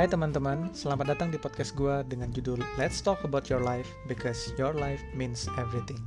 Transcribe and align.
Hai 0.00 0.08
teman-teman, 0.08 0.72
selamat 0.72 1.12
datang 1.12 1.28
di 1.28 1.36
podcast 1.36 1.76
gue 1.76 1.92
dengan 2.08 2.32
judul 2.32 2.56
Let's 2.80 3.04
Talk 3.04 3.20
About 3.20 3.52
Your 3.52 3.60
Life 3.60 3.84
Because 4.08 4.48
Your 4.56 4.72
Life 4.72 5.04
Means 5.12 5.44
Everything. 5.60 6.00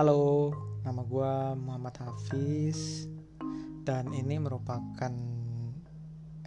Halo, 0.00 0.56
nama 0.80 1.04
gue 1.04 1.32
Muhammad 1.60 2.00
Hafiz 2.00 3.04
dan 3.84 4.16
ini 4.16 4.40
merupakan 4.40 5.12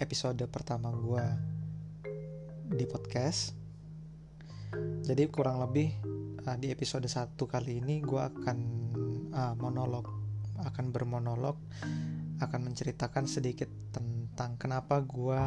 episode 0.01 0.41
pertama 0.49 0.89
gue 0.89 1.25
di 2.73 2.89
podcast. 2.89 3.66
Jadi 5.03 5.23
kurang 5.31 5.63
lebih 5.63 5.93
uh, 6.43 6.57
di 6.59 6.71
episode 6.71 7.07
1 7.07 7.35
kali 7.37 7.79
ini 7.79 8.03
gue 8.03 8.19
akan 8.19 8.57
uh, 9.31 9.53
monolog, 9.59 10.07
akan 10.63 10.91
bermonolog, 10.91 11.55
akan 12.39 12.59
menceritakan 12.71 13.27
sedikit 13.27 13.69
tentang 13.91 14.59
kenapa 14.59 15.01
gue 15.03 15.39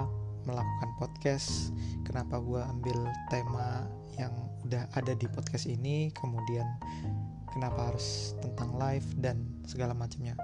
melakukan 0.49 0.91
podcast, 0.97 1.73
kenapa 2.05 2.41
gue 2.41 2.61
ambil 2.61 2.99
tema 3.29 3.85
yang 4.17 4.33
udah 4.65 4.89
ada 4.97 5.13
di 5.17 5.29
podcast 5.29 5.69
ini, 5.69 6.13
kemudian 6.17 6.67
kenapa 7.53 7.93
harus 7.93 8.33
tentang 8.41 8.77
live 8.79 9.07
dan 9.19 9.45
segala 9.67 9.93
macamnya. 9.93 10.39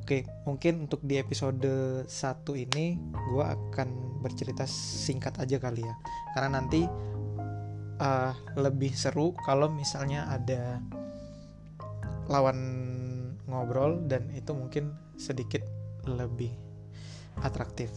Oke, 0.00 0.26
mungkin 0.42 0.90
untuk 0.90 1.06
di 1.06 1.22
episode 1.22 1.62
1 2.08 2.10
ini 2.56 2.98
gue 3.14 3.44
akan 3.44 4.20
bercerita 4.24 4.66
singkat 4.66 5.38
aja 5.38 5.56
kali 5.62 5.86
ya. 5.86 5.94
Karena 6.34 6.58
nanti 6.58 6.82
uh, 8.00 8.32
lebih 8.56 8.96
seru 8.96 9.36
kalau 9.44 9.68
misalnya 9.68 10.26
ada 10.32 10.80
lawan 12.26 12.58
ngobrol 13.46 14.00
dan 14.08 14.30
itu 14.32 14.56
mungkin 14.56 14.94
sedikit 15.20 15.62
lebih 16.08 16.50
atraktif. 17.44 17.92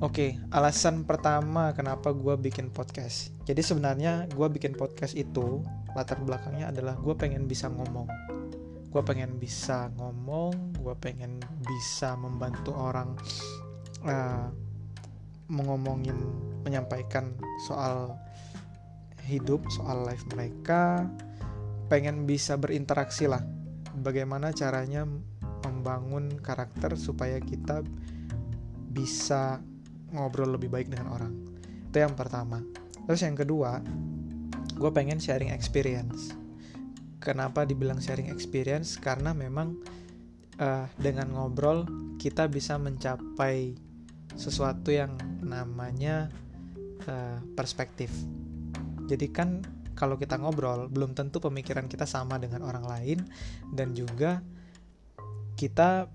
Oke, 0.00 0.40
alasan 0.48 1.04
pertama 1.04 1.76
kenapa 1.76 2.16
gue 2.16 2.34
bikin 2.40 2.72
podcast. 2.72 3.36
Jadi 3.44 3.60
sebenarnya 3.60 4.26
gue 4.32 4.48
bikin 4.48 4.72
podcast 4.74 5.12
itu 5.12 5.60
latar 5.92 6.18
belakangnya 6.24 6.72
adalah 6.72 6.98
gue 6.98 7.14
pengen 7.14 7.46
bisa 7.46 7.70
ngomong 7.70 8.08
gue 8.94 9.02
pengen 9.02 9.42
bisa 9.42 9.90
ngomong 9.98 10.78
gue 10.78 10.94
pengen 11.02 11.42
bisa 11.66 12.14
membantu 12.14 12.70
orang 12.78 13.18
uh, 14.06 14.46
mengomongin 15.50 16.14
menyampaikan 16.62 17.34
soal 17.66 18.14
hidup 19.24 19.64
soal 19.72 20.04
life 20.04 20.24
mereka 20.30 21.08
pengen 21.88 22.28
bisa 22.28 22.56
berinteraksi 22.60 23.28
lah. 23.28 23.40
Bagaimana 23.94 24.52
caranya 24.52 25.06
membangun 25.64 26.36
karakter 26.42 26.98
supaya 26.98 27.40
kita 27.40 27.80
bisa 28.92 29.62
ngobrol 30.12 30.54
lebih 30.54 30.68
baik 30.68 30.92
dengan 30.92 31.08
orang? 31.14 31.32
Itu 31.88 32.02
yang 32.02 32.14
pertama. 32.18 32.60
Terus 33.08 33.20
yang 33.24 33.36
kedua 33.36 33.80
gue 34.74 34.90
pengen 34.90 35.22
sharing 35.22 35.54
experience. 35.54 36.34
Kenapa 37.22 37.64
dibilang 37.64 38.02
sharing 38.02 38.28
experience? 38.28 39.00
Karena 39.00 39.32
memang 39.32 39.80
uh, 40.60 40.86
dengan 40.98 41.32
ngobrol 41.32 41.86
kita 42.20 42.50
bisa 42.50 42.76
mencapai 42.76 43.78
sesuatu 44.34 44.90
yang 44.90 45.14
namanya 45.40 46.28
uh, 47.06 47.38
perspektif 47.54 48.10
jadi 49.04 49.26
kan 49.28 49.60
kalau 49.94 50.18
kita 50.18 50.36
ngobrol 50.36 50.90
belum 50.90 51.14
tentu 51.14 51.38
pemikiran 51.38 51.86
kita 51.86 52.04
sama 52.04 52.36
dengan 52.36 52.66
orang 52.66 52.84
lain. 52.84 53.18
Dan 53.70 53.94
juga 53.94 54.42
kita 55.54 56.10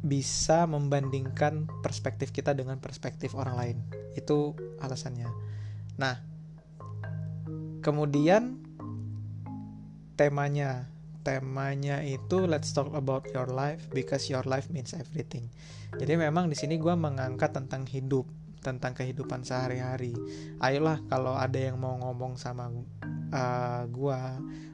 bisa 0.00 0.64
membandingkan 0.66 1.68
perspektif 1.84 2.34
kita 2.34 2.52
dengan 2.52 2.82
perspektif 2.82 3.38
orang 3.38 3.54
lain. 3.56 3.76
Itu 4.18 4.58
alasannya. 4.82 5.30
Nah 5.96 6.16
kemudian 7.80 8.58
temanya. 10.18 10.90
Temanya 11.20 12.00
itu 12.00 12.48
let's 12.48 12.72
talk 12.72 12.96
about 12.96 13.28
your 13.36 13.44
life 13.52 13.84
because 13.92 14.32
your 14.32 14.40
life 14.48 14.72
means 14.72 14.96
everything. 14.96 15.52
Jadi 15.92 16.16
memang 16.16 16.48
di 16.48 16.56
sini 16.56 16.80
gue 16.80 16.96
mengangkat 16.96 17.52
tentang 17.52 17.84
hidup 17.84 18.24
tentang 18.60 18.92
kehidupan 18.92 19.42
sehari-hari. 19.42 20.12
Ayolah 20.60 21.00
kalau 21.08 21.34
ada 21.34 21.56
yang 21.56 21.80
mau 21.80 21.96
ngomong 21.96 22.36
sama 22.36 22.68
uh, 23.32 23.82
gue 23.88 24.20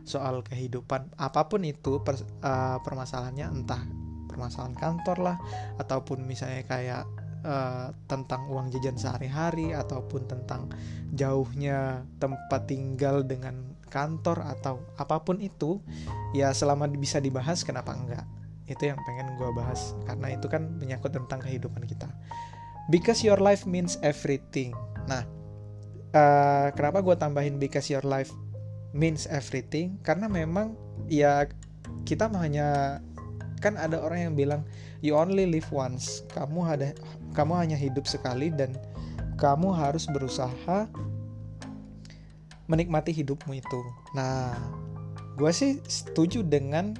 soal 0.06 0.42
kehidupan 0.46 1.14
apa 1.18 1.50
pun 1.50 1.62
itu 1.66 2.02
per, 2.02 2.18
uh, 2.42 2.78
permasalahannya 2.82 3.46
entah 3.50 3.82
permasalahan 4.26 4.76
kantor 4.76 5.18
lah 5.22 5.36
ataupun 5.80 6.22
misalnya 6.26 6.62
kayak 6.66 7.04
uh, 7.46 7.90
tentang 8.10 8.46
uang 8.50 8.70
jajan 8.74 8.98
sehari-hari 8.98 9.72
ataupun 9.72 10.28
tentang 10.28 10.68
jauhnya 11.14 12.04
tempat 12.18 12.68
tinggal 12.68 13.22
dengan 13.22 13.74
kantor 13.86 14.44
atau 14.44 14.82
apa 14.98 15.22
pun 15.22 15.38
itu 15.40 15.78
ya 16.34 16.50
selama 16.52 16.90
bisa 16.90 17.22
dibahas 17.22 17.62
kenapa 17.62 17.94
enggak? 17.94 18.26
Itu 18.66 18.90
yang 18.90 18.98
pengen 19.06 19.38
gue 19.38 19.50
bahas 19.54 19.94
karena 20.10 20.34
itu 20.34 20.50
kan 20.50 20.66
menyangkut 20.76 21.14
tentang 21.14 21.38
kehidupan 21.38 21.86
kita 21.86 22.10
because 22.90 23.22
your 23.22 23.38
life 23.38 23.64
means 23.64 23.98
everything 24.02 24.72
nah 25.06 25.22
uh, 26.14 26.68
kenapa 26.74 27.02
gue 27.02 27.16
tambahin 27.18 27.56
because 27.60 27.88
your 27.90 28.04
life 28.04 28.30
means 28.96 29.28
everything 29.28 30.00
karena 30.02 30.26
memang 30.26 30.74
ya 31.06 31.46
kita 32.08 32.30
hanya 32.32 32.98
kan 33.60 33.74
ada 33.80 33.98
orang 34.00 34.30
yang 34.30 34.34
bilang 34.36 34.62
you 35.00 35.16
only 35.16 35.48
live 35.48 35.66
once 35.72 36.22
kamu 36.32 36.64
ada 36.64 36.92
kamu 37.36 37.52
hanya 37.56 37.76
hidup 37.76 38.08
sekali 38.08 38.48
dan 38.48 38.72
kamu 39.36 39.68
harus 39.68 40.08
berusaha 40.08 40.88
menikmati 42.66 43.14
hidupmu 43.14 43.54
itu. 43.56 43.80
Nah, 44.14 44.54
gue 45.38 45.50
sih 45.54 45.78
setuju 45.86 46.42
dengan 46.42 46.94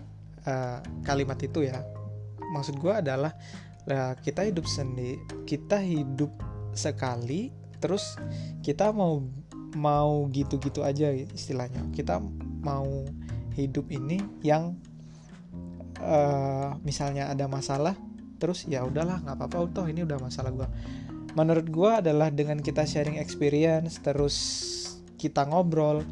uh, 0.46 0.78
kalimat 1.02 1.38
itu 1.42 1.66
ya. 1.66 1.82
Maksud 2.54 2.78
gue 2.78 2.92
adalah 2.94 3.34
uh, 3.90 4.14
kita 4.20 4.46
hidup 4.46 4.66
sendiri, 4.68 5.18
kita 5.48 5.80
hidup 5.82 6.30
sekali, 6.76 7.50
terus 7.82 8.18
kita 8.60 8.92
mau 8.92 9.24
mau 9.76 10.26
gitu-gitu 10.32 10.82
aja 10.82 11.12
istilahnya. 11.12 11.84
Kita 11.92 12.20
mau 12.62 13.06
hidup 13.56 13.88
ini 13.88 14.20
yang 14.44 14.76
uh, 16.00 16.76
misalnya 16.84 17.32
ada 17.32 17.48
masalah 17.48 17.96
terus 18.36 18.68
ya 18.68 18.84
udahlah 18.84 19.24
nggak 19.24 19.36
apa-apa 19.36 19.72
toh 19.72 19.86
ini 19.88 20.04
udah 20.04 20.20
masalah 20.20 20.52
gue 20.52 20.68
menurut 21.32 21.66
gue 21.68 21.90
adalah 22.04 22.28
dengan 22.28 22.60
kita 22.60 22.84
sharing 22.84 23.16
experience 23.16 24.00
terus 24.04 24.36
kita 25.16 25.48
ngobrol 25.48 26.04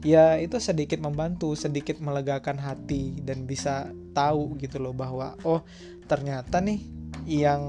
ya 0.00 0.40
itu 0.40 0.56
sedikit 0.56 1.00
membantu 1.04 1.52
sedikit 1.52 2.00
melegakan 2.00 2.56
hati 2.56 3.20
dan 3.20 3.44
bisa 3.44 3.92
tahu 4.16 4.56
gitu 4.56 4.80
loh 4.80 4.96
bahwa 4.96 5.36
oh 5.44 5.60
ternyata 6.08 6.64
nih 6.64 6.80
yang 7.26 7.60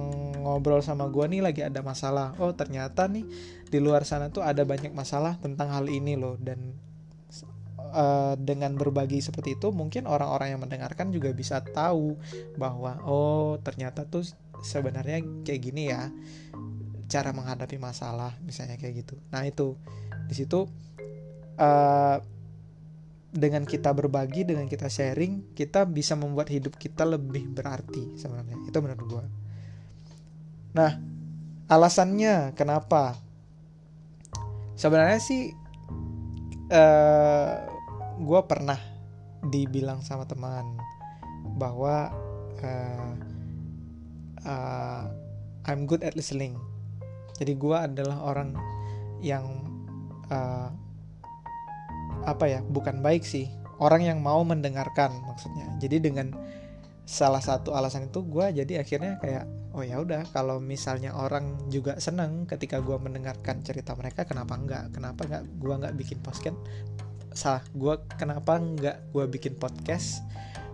ngobrol 0.42 0.80
sama 0.86 1.10
gue 1.10 1.26
nih 1.28 1.42
lagi 1.42 1.62
ada 1.66 1.82
masalah. 1.82 2.38
Oh 2.38 2.54
ternyata 2.54 3.10
nih 3.10 3.26
di 3.68 3.80
luar 3.82 4.06
sana 4.08 4.30
tuh 4.32 4.46
ada 4.46 4.64
banyak 4.64 4.94
masalah 4.94 5.36
tentang 5.42 5.74
hal 5.74 5.90
ini 5.90 6.16
loh. 6.16 6.38
Dan 6.38 6.78
uh, 7.92 8.34
dengan 8.38 8.78
berbagi 8.78 9.20
seperti 9.20 9.58
itu 9.58 9.74
mungkin 9.74 10.06
orang-orang 10.06 10.56
yang 10.56 10.62
mendengarkan 10.62 11.10
juga 11.10 11.34
bisa 11.34 11.60
tahu 11.62 12.16
bahwa 12.56 13.02
oh 13.04 13.58
ternyata 13.60 14.06
tuh 14.06 14.24
sebenarnya 14.62 15.22
kayak 15.46 15.62
gini 15.62 15.94
ya 15.94 16.10
cara 17.08 17.32
menghadapi 17.32 17.80
masalah 17.80 18.36
misalnya 18.44 18.78
kayak 18.78 19.06
gitu. 19.06 19.16
Nah 19.34 19.44
itu. 19.48 19.76
Di 20.28 20.36
situ 20.36 20.68
uh, 21.56 22.18
dengan 23.28 23.68
kita 23.68 23.92
berbagi 23.92 24.48
dengan 24.48 24.66
kita 24.72 24.88
sharing 24.88 25.52
kita 25.52 25.84
bisa 25.84 26.16
membuat 26.16 26.48
hidup 26.48 26.80
kita 26.80 27.04
lebih 27.04 27.52
berarti 27.52 28.16
sebenarnya. 28.16 28.58
Itu 28.68 28.80
menurut 28.80 29.06
gue 29.08 29.26
nah 30.78 30.94
alasannya 31.68 32.56
kenapa? 32.56 33.20
Sebenarnya 34.78 35.20
sih 35.20 35.52
uh, 36.72 37.54
gue 38.18 38.42
pernah 38.48 38.80
dibilang 39.44 40.02
sama 40.02 40.24
teman 40.26 40.64
bahwa 41.60 42.14
uh, 42.64 43.14
uh, 44.48 45.04
I'm 45.68 45.84
good 45.86 46.06
at 46.08 46.16
listening. 46.16 46.56
Jadi 47.38 47.54
gue 47.60 47.78
adalah 47.78 48.24
orang 48.24 48.56
yang 49.20 49.46
uh, 50.32 50.72
apa 52.28 52.46
ya, 52.52 52.60
bukan 52.60 53.00
baik 53.00 53.24
sih, 53.24 53.48
orang 53.80 54.04
yang 54.04 54.20
mau 54.20 54.44
mendengarkan 54.44 55.16
maksudnya. 55.24 55.72
Jadi 55.80 56.04
dengan 56.04 56.36
salah 57.08 57.40
satu 57.40 57.72
alasan 57.72 58.12
itu 58.12 58.20
gue 58.28 58.52
jadi 58.52 58.84
akhirnya 58.84 59.16
kayak 59.24 59.48
oh 59.72 59.80
ya 59.80 60.04
udah 60.04 60.28
kalau 60.36 60.60
misalnya 60.60 61.16
orang 61.16 61.56
juga 61.72 61.96
seneng 62.04 62.44
ketika 62.44 62.84
gue 62.84 63.00
mendengarkan 63.00 63.64
cerita 63.64 63.96
mereka 63.96 64.28
kenapa 64.28 64.60
enggak? 64.60 64.92
Kenapa 64.92 65.24
enggak 65.24 65.44
gue 65.48 65.76
nggak 65.80 65.96
bikin 65.96 66.20
podcast? 66.20 66.60
Salah 67.32 67.64
gue 67.72 67.96
kenapa 68.20 68.60
nggak 68.60 69.16
gue 69.16 69.26
bikin 69.32 69.56
podcast 69.56 70.20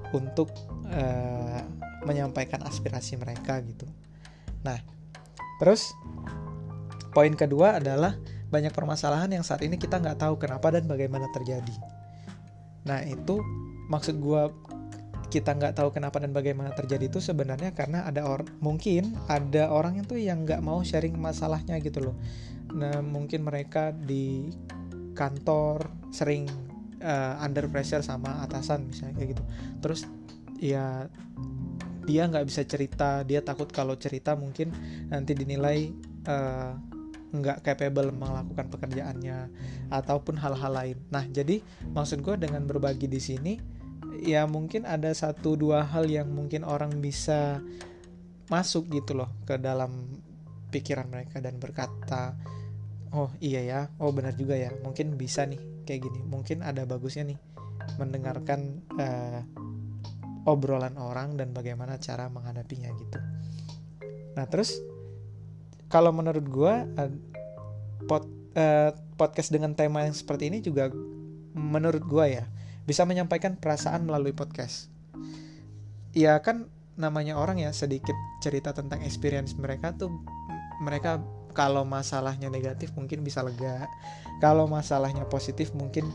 untuk 0.10 0.50
uh, 0.90 1.62
menyampaikan 2.10 2.66
aspirasi 2.66 3.14
mereka 3.22 3.62
gitu. 3.62 3.86
Nah 4.66 4.82
terus 5.62 5.94
poin 7.14 7.38
kedua 7.38 7.78
adalah 7.78 8.18
banyak 8.54 8.70
permasalahan 8.70 9.34
yang 9.34 9.42
saat 9.42 9.66
ini 9.66 9.82
kita 9.82 9.98
nggak 9.98 10.22
tahu 10.22 10.38
kenapa 10.38 10.70
dan 10.70 10.86
bagaimana 10.86 11.26
terjadi. 11.34 11.74
Nah 12.86 13.02
itu 13.02 13.42
maksud 13.90 14.22
gue 14.22 14.44
kita 15.34 15.58
nggak 15.58 15.74
tahu 15.82 15.90
kenapa 15.90 16.22
dan 16.22 16.30
bagaimana 16.30 16.70
terjadi 16.78 17.10
itu 17.10 17.18
sebenarnya 17.18 17.74
karena 17.74 18.06
ada 18.06 18.30
orang 18.30 18.46
mungkin 18.62 19.18
ada 19.26 19.74
orang 19.74 19.98
yang 19.98 20.06
tuh 20.06 20.22
yang 20.22 20.46
nggak 20.46 20.62
mau 20.62 20.86
sharing 20.86 21.18
masalahnya 21.18 21.82
gitu 21.82 22.06
loh. 22.06 22.16
Nah 22.78 23.02
mungkin 23.02 23.42
mereka 23.42 23.90
di 23.90 24.54
kantor 25.18 25.90
sering 26.14 26.46
uh, 27.02 27.42
under 27.42 27.66
pressure 27.66 28.06
sama 28.06 28.46
atasan 28.46 28.86
misalnya 28.86 29.18
kayak 29.18 29.30
gitu. 29.34 29.44
Terus 29.82 30.06
ya 30.62 31.10
dia 32.06 32.24
nggak 32.30 32.46
bisa 32.46 32.62
cerita 32.70 33.26
dia 33.26 33.42
takut 33.42 33.74
kalau 33.74 33.98
cerita 33.98 34.38
mungkin 34.38 34.70
nanti 35.10 35.34
dinilai 35.34 35.90
uh, 36.30 36.93
nggak 37.34 37.66
capable 37.66 38.14
melakukan 38.14 38.70
pekerjaannya 38.70 39.50
ataupun 39.90 40.38
hal-hal 40.38 40.72
lain. 40.72 40.98
Nah, 41.10 41.26
jadi 41.26 41.60
maksud 41.92 42.22
gue 42.22 42.38
dengan 42.38 42.64
berbagi 42.70 43.10
di 43.10 43.18
sini 43.18 43.54
ya 44.22 44.46
mungkin 44.46 44.86
ada 44.86 45.10
satu 45.12 45.58
dua 45.58 45.84
hal 45.90 46.06
yang 46.06 46.30
mungkin 46.30 46.62
orang 46.62 47.02
bisa 47.02 47.60
masuk 48.48 48.92
gitu 48.94 49.18
loh 49.18 49.32
ke 49.44 49.58
dalam 49.58 50.22
pikiran 50.70 51.10
mereka 51.10 51.42
dan 51.42 51.58
berkata 51.58 52.38
oh 53.14 53.30
iya 53.42 53.62
ya 53.62 53.82
oh 54.02 54.14
benar 54.14 54.38
juga 54.38 54.58
ya 54.58 54.74
mungkin 54.82 55.18
bisa 55.18 55.46
nih 55.46 55.86
kayak 55.86 56.10
gini 56.10 56.20
mungkin 56.26 56.62
ada 56.62 56.86
bagusnya 56.86 57.30
nih 57.30 57.40
mendengarkan 57.98 58.84
uh, 58.98 59.42
obrolan 60.50 61.00
orang 61.00 61.40
dan 61.40 61.56
bagaimana 61.56 61.98
cara 61.98 62.28
menghadapinya 62.28 62.90
gitu 62.96 63.20
nah 64.34 64.46
terus 64.50 64.82
kalau 65.94 66.10
menurut 66.10 66.42
gue 66.50 66.74
uh, 66.98 67.12
pod, 68.10 68.26
uh, 68.58 68.98
podcast 69.14 69.54
dengan 69.54 69.78
tema 69.78 70.02
yang 70.10 70.18
seperti 70.18 70.50
ini 70.50 70.58
juga 70.66 70.90
menurut 71.54 72.02
gue 72.02 72.42
ya 72.42 72.50
bisa 72.90 73.06
menyampaikan 73.06 73.54
perasaan 73.62 74.10
melalui 74.10 74.34
podcast. 74.34 74.90
Ya 76.18 76.42
kan 76.42 76.66
namanya 76.98 77.38
orang 77.38 77.62
ya 77.62 77.70
sedikit 77.70 78.18
cerita 78.42 78.74
tentang 78.74 79.06
experience 79.06 79.54
mereka 79.54 79.94
tuh 79.94 80.10
mereka 80.82 81.22
kalau 81.54 81.86
masalahnya 81.86 82.50
negatif 82.50 82.94
mungkin 82.98 83.22
bisa 83.22 83.46
lega 83.46 83.86
kalau 84.42 84.66
masalahnya 84.70 85.26
positif 85.30 85.74
mungkin 85.74 86.06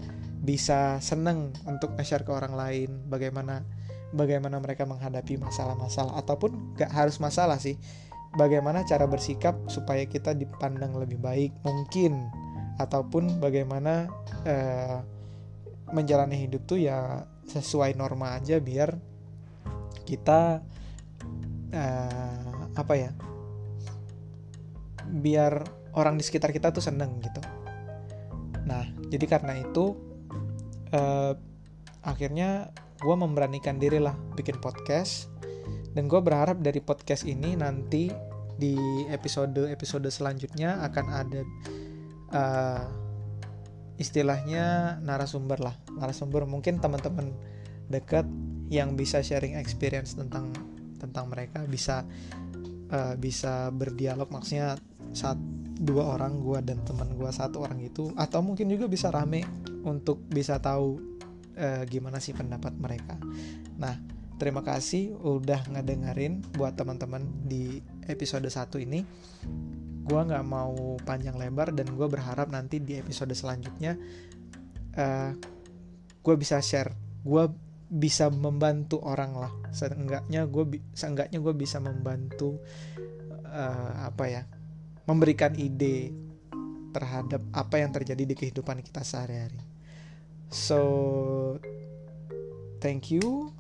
bisa 0.42 1.02
seneng 1.02 1.50
untuk 1.66 1.98
nge-share 1.98 2.22
ke 2.22 2.30
orang 2.30 2.54
lain 2.54 2.90
bagaimana 3.10 3.66
bagaimana 4.14 4.62
mereka 4.62 4.86
menghadapi 4.86 5.34
masalah-masalah 5.38 6.14
ataupun 6.14 6.78
gak 6.78 6.94
harus 6.94 7.18
masalah 7.18 7.58
sih 7.58 7.74
bagaimana 8.36 8.84
cara 8.84 9.08
bersikap 9.08 9.56
supaya 9.70 10.04
kita 10.04 10.36
dipandang 10.36 10.96
lebih 10.98 11.16
baik 11.22 11.52
mungkin? 11.64 12.28
Ataupun 12.78 13.42
bagaimana 13.42 14.06
uh, 14.46 14.98
menjalani 15.92 16.36
hidup 16.46 16.68
tuh 16.68 16.78
ya 16.78 17.24
sesuai 17.48 17.96
norma 17.96 18.36
aja 18.36 18.60
biar 18.60 18.92
kita 20.04 20.60
uh, 21.72 22.52
apa 22.76 22.94
ya 22.94 23.10
biar 25.08 25.64
orang 25.96 26.20
di 26.20 26.24
sekitar 26.24 26.52
kita 26.52 26.70
tuh 26.70 26.84
seneng 26.84 27.16
gitu. 27.24 27.40
Nah 28.68 28.84
jadi 29.08 29.24
karena 29.24 29.56
itu 29.56 29.96
uh, 30.92 31.32
akhirnya 32.04 32.70
gue 32.98 33.16
memberanikan 33.16 33.80
diri 33.80 33.98
lah 33.98 34.14
bikin 34.36 34.60
podcast 34.60 35.32
dan 35.96 36.04
gue 36.06 36.20
berharap 36.20 36.60
dari 36.60 36.80
podcast 36.84 37.24
ini 37.24 37.56
nanti 37.56 38.10
di 38.58 38.74
episode 39.08 39.70
episode 39.70 40.10
selanjutnya 40.10 40.82
akan 40.82 41.06
ada 41.14 41.40
uh, 42.34 42.84
istilahnya 43.98 44.98
narasumber 45.02 45.58
lah. 45.62 45.76
Narasumber 45.94 46.46
mungkin 46.46 46.82
teman-teman 46.82 47.34
dekat 47.90 48.26
yang 48.68 48.94
bisa 48.98 49.22
sharing 49.22 49.56
experience 49.56 50.14
tentang 50.18 50.50
tentang 50.98 51.30
mereka 51.30 51.62
bisa 51.66 52.02
uh, 52.90 53.14
bisa 53.18 53.70
berdialog. 53.70 54.30
Maksudnya 54.30 54.78
saat 55.14 55.38
dua 55.78 56.18
orang 56.18 56.42
gue 56.42 56.58
dan 56.66 56.82
teman 56.82 57.14
gue 57.14 57.30
satu 57.30 57.62
orang 57.62 57.78
itu. 57.82 58.10
Atau 58.18 58.42
mungkin 58.42 58.66
juga 58.66 58.90
bisa 58.90 59.14
rame 59.14 59.46
untuk 59.86 60.22
bisa 60.26 60.58
tahu 60.58 60.98
uh, 61.58 61.82
gimana 61.86 62.18
sih 62.18 62.34
pendapat 62.34 62.74
mereka. 62.78 63.18
Nah 63.78 64.17
terima 64.38 64.62
kasih 64.62 65.18
udah 65.18 65.66
ngedengerin 65.66 66.46
buat 66.54 66.78
teman-teman 66.78 67.26
di 67.44 67.82
episode 68.06 68.46
satu 68.46 68.78
ini. 68.78 69.02
Gue 70.08 70.20
nggak 70.24 70.46
mau 70.46 70.96
panjang 71.04 71.36
lebar 71.36 71.74
dan 71.74 71.90
gue 71.92 72.08
berharap 72.08 72.48
nanti 72.48 72.80
di 72.80 72.96
episode 72.96 73.34
selanjutnya 73.34 73.98
uh, 74.96 75.02
eh, 75.02 75.30
gue 76.22 76.34
bisa 76.38 76.62
share. 76.62 76.94
Gue 77.26 77.50
bisa 77.90 78.30
membantu 78.30 79.02
orang 79.02 79.36
lah. 79.36 79.52
Seenggaknya 79.74 80.46
gue 80.46 80.80
seenggaknya 80.94 81.42
gue 81.42 81.54
bisa 81.58 81.82
membantu 81.82 82.62
uh, 83.44 84.06
apa 84.06 84.24
ya 84.30 84.42
memberikan 85.04 85.52
ide 85.58 86.14
terhadap 86.94 87.42
apa 87.52 87.80
yang 87.82 87.92
terjadi 87.92 88.22
di 88.24 88.34
kehidupan 88.38 88.80
kita 88.86 89.02
sehari-hari. 89.04 89.60
So 90.48 90.80
thank 92.80 93.12
you 93.12 93.57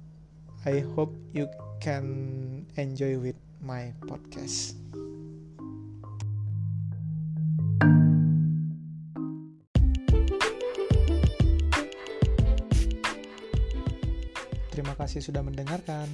I 0.68 0.84
hope 0.92 1.16
you 1.32 1.48
can 1.80 2.68
enjoy 2.76 3.16
with 3.16 3.40
my 3.64 3.96
podcast 4.04 4.76
Terima 14.68 14.92
kasih 14.92 15.24
sudah 15.24 15.40
mendengarkan. 15.40 16.04